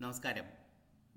നമസ്കാരം. 0.00 0.44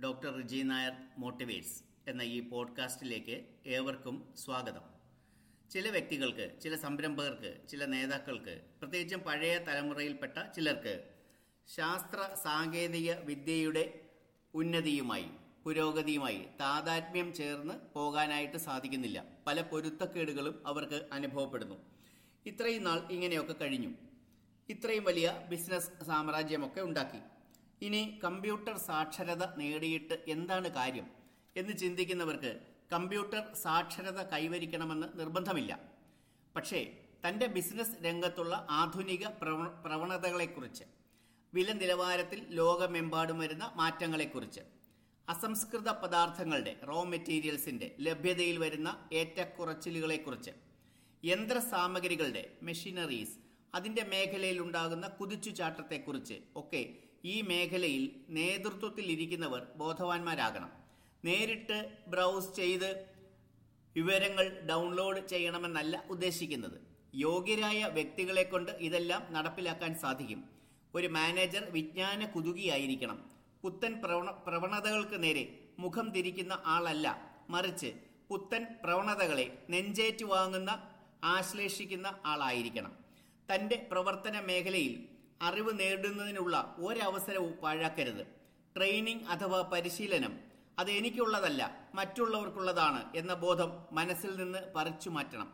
doctor 0.04 0.36
Riji 0.36 0.62
Nair 0.62 0.92
motivates 1.18 1.84
എന്ന 2.08 2.22
ഈ 2.22 2.50
പോഡ്കാസ്റ്റിലേക്ക് 2.50 3.46
ഏവർക്കും 3.66 4.34
സ്വാഗതം. 4.38 4.82
ചില 5.72 5.90
വ്യക്തികൾക്ക് 5.90 6.52
ചില 6.62 6.76
സംരംഭകർക്ക് 6.76 7.68
ചില 7.70 7.86
നേതാക്കൾക്ക് 7.86 8.62
പ്രത്യേകിച്ചും 8.82 9.20
പഴയ 9.20 9.58
തലമുറയിൽപ്പെട്ട 9.58 10.52
ചിലർക്ക് 10.56 11.04
ശാസ്ത്ര 11.68 12.36
സാങ്കേതിക 12.44 13.14
വിദ്യയുടെ 13.14 14.00
ഉന്നതിയുമായി 14.54 15.30
പുരോഗതിയുമായി 15.64 16.46
താതാത്മ്യം 16.60 17.34
ചേർന്ന് 17.34 17.74
പോകാനായിട്ട് 17.94 18.58
സാധിക്കുന്നില്ല. 18.58 19.24
പല 19.48 19.62
പൊരുത്തക്കേടുകളും 19.62 20.64
അവർക്ക് 20.68 21.10
അനുഭവപ്പെടുന്നു. 21.12 21.76
ഇത്രയും 22.46 22.84
നാൾ 22.84 23.00
ഇങ്ങനെയൊക്കെ 23.12 23.54
കഴിഞ്ഞു. 23.54 23.90
ഇത്രയും 24.70 25.04
വലിയ 25.04 25.46
ബിസിനസ് 25.50 26.06
സാമ്രാജ്യമൊക്കെ 26.06 26.82
ഉണ്ടാക്കി. 26.82 27.41
ഇനി 27.82 28.20
കമ്പ്യൂട്ടർ 28.24 28.78
സാക്ഷരത 28.78 29.58
നേടിയിട്ട് 29.58 30.24
എന്താണ് 30.28 30.68
കാര്യം 30.70 31.08
എന്ന് 31.56 31.78
ചിന്തിക്കുന്നവർക്ക് 31.78 32.52
കമ്പ്യൂട്ടർ 32.92 33.54
സാക്ഷരത 33.54 34.22
കൈവരിക്കണമെന്ന് 34.24 35.08
നിർബന്ധമില്ല. 35.20 35.72
പക്ഷേ 36.56 36.80
തന്റെ 37.26 37.46
ബിസിനസ് 37.48 38.06
രംഗത്തുള്ള 38.06 38.68
ആധുനിക 38.70 39.28
പ്രവണ- 39.42 39.84
പ്രവണതകളെക്കുറിച്ച് 39.86 40.86
വില 41.54 41.72
നിലവാരത്തിൽ 41.72 42.46
ലോകമെമ്പാടും 42.50 43.40
വരുന്ന 43.40 43.74
മാറ്റങ്ങളെക്കുറിച്ച് 43.76 44.62
അസംസ്കൃത 45.28 45.90
പദാർത്ഥങ്ങളുടെ 45.92 46.80
റോ 46.88 47.04
മെറ്റീരിയൽസിന്റെ 47.04 47.96
ലഭ്യതയിൽ 48.00 48.58
വരുന്ന 48.58 49.10
ഏറ്റക്കുറച്ചിലുകളെക്കുറിച്ച് 49.14 50.52
യന്ത്ര 51.24 51.60
സാമഗ്രികളുടെ 51.72 52.58
മെഷീനറീസ് 52.64 53.38
അതിന്റെ 53.74 54.04
മേഖലയിൽ 54.04 54.62
ഉണ്ടാകുന്ന 54.62 55.08
കുതിച്ചുചാട്ടത്തെക്കുറിച്ച് 55.08 56.40
ഒക്കെ 56.56 56.82
ഈ 57.26 57.42
മേഖലയിൽ 57.42 58.12
നേതൃത്വത്തിൽ 58.30 59.06
ഇരിക്കുന്നവർ 59.12 59.68
ബോധവാന്മാരാകണം. 59.76 60.72
നേരിട്ട് 61.26 61.98
ബ്രൗസ് 62.08 62.56
ചെയ്ത് 62.56 63.06
വിവരങ്ങൾ 63.96 64.60
ഡൗൺലോഡ് 64.70 65.28
ചെയ്യണമെന്നല്ല 65.28 66.06
ഉദ്ദേശിക്കുന്നത്. 66.10 66.82
യോഗ്യരായ 67.16 67.86
വ്യക്തികളെ 67.86 68.44
കൊണ്ട് 68.44 68.72
ഇതെല്ലാം 68.72 69.34
നടപ്പിലാക്കാൻ 69.34 69.96
സാധിക്കും. 69.96 70.44
ഒരു 70.96 71.08
മാനേജർ 71.08 71.64
വിജ്ഞാന 71.70 72.26
കുതുകിയായിരിക്കണം. 72.26 73.32
പുത്തൻ 73.62 74.02
പ്രവണ 74.02 74.32
പ്രവണതകൾക്ക് 74.32 75.24
നേരെ 75.24 75.60
മുഖം 75.80 76.10
തിരിക്കുന്ന 76.10 76.62
ആളല്ല. 76.66 77.32
മറിച്ച് 77.50 77.94
പുത്തൻ 78.30 78.66
പ്രവണതകളെ 78.84 79.66
നെഞ്ചേറ്റു 79.70 80.26
വാങ്ങുന്ന 80.26 80.90
ആശ്ലേഷിക്കുന്ന 81.24 82.20
ആളായിരിക്കണം. 82.26 82.94
തന്റെ 83.54 83.88
പ്രവർത്തന 83.92 84.40
മേഖലയിൽ 84.40 85.06
അറിവ് 85.42 85.80
നേടുന്നതിനുള്ള 85.80 86.76
ഒരവസരവും 86.80 87.54
പാഴാക്കരുത്. 87.64 88.24
ട്രെയിനിങ് 88.76 89.26
അഥവാ 89.28 89.62
പരിശീലനം 89.62 90.34
അത് 90.80 90.92
എനിക്കുള്ളതല്ല 90.92 91.62
മറ്റുള്ളവർക്കുള്ളതാണ് 91.96 93.02
എന്ന 93.16 93.34
ബോധം 93.34 93.72
മനസ്സിൽ 93.92 94.32
നിന്ന് 94.36 94.60
പറിച്ചു 94.76 95.10
മാറ്റണം. 95.10 95.50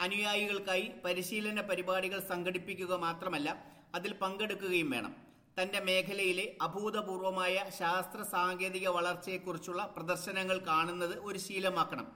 അനുയായികൾക്കായി 0.00 0.86
പരിശീലന 1.04 1.60
പരിപാടികൾ 1.60 2.20
സംഘടിപ്പിക്കുക 2.28 2.94
മാത്രമല്ല 2.94 3.48
അതിൽ 3.94 4.12
പങ്കെടുക്കുകയും 4.12 4.90
വേണം. 4.90 5.16
തന്റെ 5.56 5.80
മേഖലയിലെ 5.80 6.44
അഭൂതപൂർവമായ 6.62 7.70
ശാസ്ത്ര 7.78 8.22
സാങ്കേതിക 8.22 8.88
വളർച്ചയെക്കുറിച്ചുള്ള 8.88 9.82
പ്രദർശനങ്ങൾ 9.96 10.58
കാണുന്നത് 10.66 11.18
ഒരു 11.18 11.38
ശീലമാക്കണം. 11.38 12.06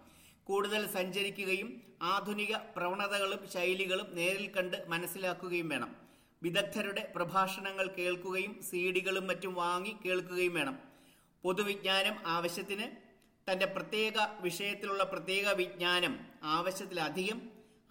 കൂടുതൽ 0.44 0.82
സഞ്ചരിക്കുകയും 0.92 1.82
ആധുനിക 2.02 2.56
പ്രവണതകളും 2.76 3.42
ശൈലികളും 3.54 4.14
നേരിൽ 4.14 4.46
കണ്ട് 4.56 4.84
മനസ്സിലാക്കുകയും 4.88 5.68
വേണം. 5.68 5.90
വിദഗ്ധരുടെ 6.42 7.12
പ്രഭാഷണങ്ങൾ 7.16 7.86
കേൾക്കുകയും 7.86 8.62
സീഡികളും 8.62 9.26
മറ്റും 9.26 9.54
വാങ്ങി 9.54 9.96
കേൾക്കുകയും 10.04 10.54
വേണം. 10.54 10.78
പൊതുവിജ്ഞാനം 11.42 12.16
ആവശ്യത്തിന് 12.26 12.86
തന്റെ 13.50 13.66
പ്രത്യേക 13.66 14.12
വിഷയത്തിലുള്ള 14.40 15.04
പ്രത്യേക 15.04 15.48
വിജ്ഞാനം 15.48 16.20
ആവശ്യത്തിലധികം 16.42 17.42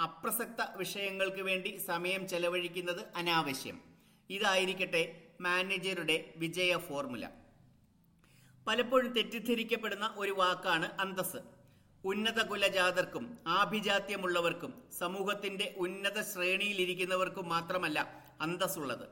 അപ്രസക്ത 0.04 0.62
വിഷയങ്ങൾക്ക് 0.76 1.42
വേണ്ടി 1.42 1.78
സമയം 1.78 2.28
ചെലവഴിക്കുന്നത് 2.28 3.02
അനാവശ്യം. 3.16 3.82
ഇതായിരിക്കട്ടെ 4.30 5.22
മാനേജറുടെ 5.42 6.34
വിജയ 6.38 6.78
ഫോർമുല. 6.78 7.30
പലപ്പോഴും 8.68 9.14
തെറ്റിദ്ധരിക്കപ്പെടുന്ന 9.14 10.14
ഒരു 10.18 10.32
വാക്കാണ് 10.32 11.02
അന്തസ് 11.02 11.61
ഉന്നത 12.04 12.40
കുലജാതർക്കും 12.42 13.38
ആഭിജാത്യമുള്ളവർക്കും 13.48 14.84
സമൂഹത്തിന്റെ 15.00 15.76
ഉന്നത 15.78 16.22
ശ്രേണിയിലിരിക്കുന്നവർക്കും 16.22 17.50
മാത്രമല്ല 17.50 18.00
അന്തസ്സുള്ളത്. 18.42 19.06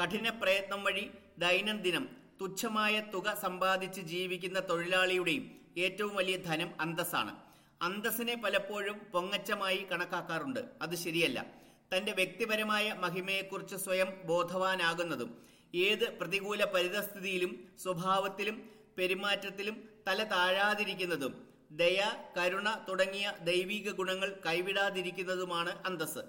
കഠിന 0.00 0.28
പ്രയത്നം 0.30 0.84
വഴി 0.84 1.10
ദൈനംദിനം 1.38 2.08
തുച്ഛമായ 2.40 3.00
തുക 3.14 3.34
സമ്പാദിച്ച് 3.42 4.00
ജീവിക്കുന്ന 4.00 4.60
തൊഴിലാളിയുടെയും 4.60 5.44
ഏറ്റവും 5.78 6.14
വലിയ 6.14 6.36
ധനം 6.36 6.70
അന്തസ്സാണ്. 6.80 7.34
അന്തസ്സിനെ 7.82 8.34
പലപ്പോഴും 8.34 8.98
പൊങ്ങച്ചമായി 9.12 9.86
കണക്കാക്കാറുണ്ട്. 9.92 10.60
അത് 10.82 10.94
ശരിയല്ല. 10.94 11.46
തന്റെ 11.94 12.12
വ്യക്തിപരമായ 12.12 12.92
മഹിമയെക്കുറിച്ച് 12.92 13.76
സ്വയം 13.76 14.10
ബോധവാനാകുന്നതും 14.24 15.30
ഏത് 15.74 16.18
പ്രതികൂല 16.18 16.64
പരിതസ്ഥിതിയിലും 16.64 17.68
സ്വഭാവത്തിലും 17.82 18.56
പെരുമാറ്റത്തിലും 18.98 19.76
തല 20.08 20.24
താഴാതിരിക്കുന്നതും 20.24 21.51
ദയ 21.80 22.00
കരുണ 22.36 22.68
തുടങ്ങിയ 22.88 23.26
ദൈവിക 23.44 23.90
ഗുണങ്ങൾ 23.90 24.30
കൈവിടാതിരിക്കുന്നതുമാണ് 24.46 25.72
അന്തസ് 25.86 26.22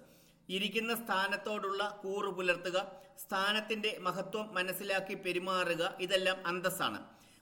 ഇരിക്കുന്ന 0.50 0.94
സ്ഥാനത്തോടുള്ള 0.96 2.00
കൂറു 2.04 2.28
പുലർത്തുക 2.28 2.78
സ്ഥാനത്തിന്റെ 3.24 3.92
മഹത്വം 4.02 4.54
മനസ്സിലാക്കി 4.54 5.14
പെരുമാറുക 5.14 5.98
ഇതെല്ലാം 6.00 6.48
അന്തസ്സാണ്. 6.48 7.00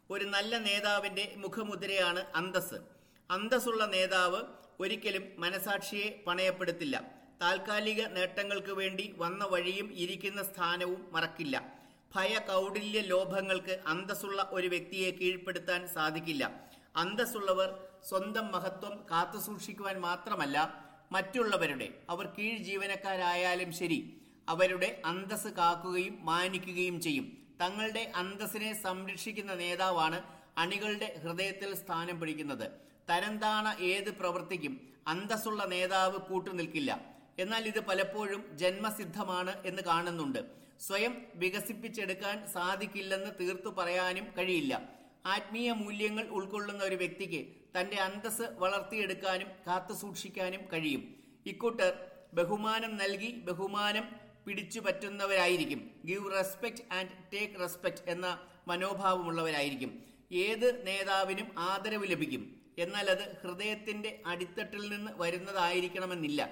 ഒരു 0.10 0.26
നല്ല 0.26 0.58
നേതാവിന്റെ 0.58 1.26
മുഖമുദ്രയാണ് 1.38 2.24
അന്തസ് 2.36 2.80
അന്തസ്സുള്ള 3.30 3.86
നേതാവ് 3.86 4.42
ഒരിക്കലും 4.80 5.26
മനസാക്ഷിയെ 5.38 6.24
പണയപ്പെടുത്തില്ല. 6.28 6.96
താൽക്കാലിക 7.42 8.02
നേട്ടങ്ങൾക്ക് 8.08 8.72
വേണ്ടി 8.72 9.16
വന്ന 9.18 9.44
വഴിയും 9.46 9.88
ഇരിക്കുന്ന 9.94 10.44
സ്ഥാനവും 10.44 11.02
മറക്കില്ല. 11.12 11.56
ഭയ 12.16 12.34
കൗടില്യ 12.50 13.02
ലോഭങ്ങൾക്ക് 13.02 13.80
അന്തസ്സുള്ള 13.88 14.50
ഒരു 14.52 14.68
വ്യക്തിയെ 14.68 15.12
കീഴ്പ്പെടുത്താൻ 15.12 15.88
സാധിക്കില്ല. 15.88 16.44
അന്തസ്സുള്ളവർ 16.96 17.70
സ്വന്തം 18.10 18.52
മഹത്വം 18.52 19.06
കാത്തുസൂക്ഷിക്കുവാൻ 19.12 20.00
മാത്രമല്ല 20.02 20.58
മറ്റുള്ളവരുടെ 21.12 21.88
അവർ 22.10 22.26
കീഴ് 22.26 22.58
ജീവനക്കാരായാലും 22.58 23.72
ശരി 23.74 24.00
അവരുടെ 24.50 25.02
അന്തസ് 25.06 25.48
കാക്കുകയും 25.48 26.26
മാനിക്കുകയും 26.26 27.02
ചെയ്യും. 27.02 27.38
തങ്ങളുടെ 27.62 28.12
അന്തസ്സിനെ 28.16 28.82
സംരക്ഷിക്കുന്ന 28.84 29.54
നേതാവാണ് 29.54 30.24
അണികളുടെ 30.58 31.20
ഹൃദയത്തിൽ 31.24 31.76
സ്ഥാനം 31.76 32.20
പിടിക്കുന്നത്. 32.20 32.72
തരംതാണ 33.10 33.76
ഏത് 33.80 34.10
പ്രവൃത്തിക്കും 34.12 34.74
അന്തസ്സുള്ള 35.08 35.66
നേതാവ് 35.66 36.18
കൂട്ടുനിൽക്കില്ല. 36.18 37.02
എന്നാൽ 37.40 37.68
ഇത് 37.68 37.80
പലപ്പോഴും 37.80 38.58
ജന്മസിദ്ധമാണ് 38.58 39.64
എന്ന് 39.66 39.82
കാണുന്നുണ്ട്. 39.82 40.40
സ്വയം 40.80 41.14
വികസിപ്പിച്ചെടുക്കാൻ 41.36 42.48
സാധിക്കില്ലെന്ന് 42.48 43.32
തീർത്തു 43.40 43.70
പറയാനും 43.70 44.28
കഴിയില്ല. 44.38 45.01
ആത്മീയ 45.26 45.72
മൂല്യങ്ങൾ 45.72 46.24
ഉൾക്കൊള്ളുന്ന 46.24 46.84
ഒരു 46.84 46.96
വ്യക്തിക്ക് 46.96 47.48
തന്റെ 47.78 47.98
അന്തസ് 47.98 48.42
വളർത്തിയെടുക്കാനും 48.42 49.48
കാത്തു 49.68 49.94
സൂക്ഷിക്കാനും 49.94 50.62
കഴിയും. 50.74 51.16
ഇക്കൂട്ടർ 51.46 51.98
ബഹുമാനം 52.34 52.98
നൽകി 52.98 53.32
ബഹുമാനം 53.32 54.04
പിടിച്ചു 54.46 54.80
പറ്റുന്നവരായിരിക്കും. 54.80 55.92
Give 56.06 56.32
respect 56.32 56.94
and 56.94 57.10
take 57.34 57.60
respect 57.60 58.10
എന്ന 58.10 58.40
മനോഭാവമുള്ളവരായിരിക്കും. 58.68 60.04
ഏത് 60.32 60.88
നേതാവിനും 60.88 61.60
ആദരവ് 61.60 62.12
ലഭിക്കും. 62.12 62.62
എന്നാൽ 62.78 63.10
അത് 63.10 63.38
ഹൃദയത്തിന്റെ 63.44 64.22
അടിത്തട്ടിൽ 64.26 64.90
നിന്ന് 64.90 65.12
വരുന്നതായിരിക്കണമെന്നില്ല. 65.16 66.50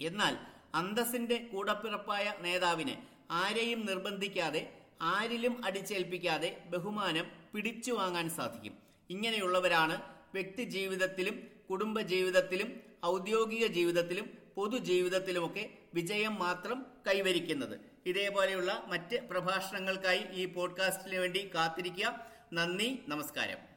എന്നാൽ 0.00 0.38
അന്തസ്സിന്റെ 0.74 1.36
കൂടപ്പിറപ്പായ 1.52 2.34
നേതാവിനെ 2.40 3.06
ആരെയും 3.30 3.86
നിർബന്ധിക്കാതെ 3.86 4.78
ആരിലും 5.00 5.64
അടിച്ചേൽപ്പിക്കാതെ 5.64 6.64
ബഹുമാനം 6.66 7.37
പിടിച്ചു 7.54 7.92
വാങ്ങാൻ 7.92 8.30
സാധിക്കും. 8.30 8.78
ഇങ്ങനെയുള്ളവരാണ് 9.10 10.02
വ്യക്തി 10.34 10.62
ജീവിതത്തിലും 10.62 11.50
കുടുംബ 11.70 12.00
ജീവിതത്തിലും 12.00 12.80
ഔദ്യോഗിക 13.06 13.66
ജീവിതത്തിലും 13.66 14.30
പൊതുജീവിതത്തിലുമൊക്കെ 14.56 15.70
വിജയം 15.94 16.34
മാത്രം 16.34 16.86
കൈവരിക്കുന്നത്. 17.06 17.80
ഇതേപോലെയുള്ള 18.06 18.84
മറ്റ് 18.88 19.28
പ്രഭാഷണങ്ങൾക്കായി 19.30 20.18
ഈ 20.18 20.46
പോഡ്കാസ്റ്റിന് 20.46 21.16
വേണ്ടി 21.16 21.50
കാത്തിരിക്കുക. 21.54 22.26
നന്ദി 22.52 23.02
നമസ്കാരം. 23.08 23.67